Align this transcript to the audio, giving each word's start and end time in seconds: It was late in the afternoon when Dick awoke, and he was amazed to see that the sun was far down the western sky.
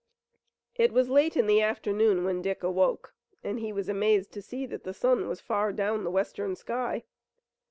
It 0.73 0.91
was 0.91 1.09
late 1.11 1.37
in 1.37 1.45
the 1.45 1.61
afternoon 1.61 2.23
when 2.25 2.41
Dick 2.41 2.63
awoke, 2.63 3.13
and 3.43 3.59
he 3.59 3.71
was 3.71 3.87
amazed 3.87 4.31
to 4.31 4.41
see 4.41 4.65
that 4.65 4.83
the 4.83 4.95
sun 4.95 5.27
was 5.27 5.39
far 5.39 5.71
down 5.71 6.03
the 6.03 6.09
western 6.09 6.55
sky. 6.55 7.03